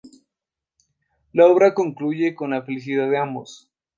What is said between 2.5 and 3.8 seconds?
felicidad de ambos.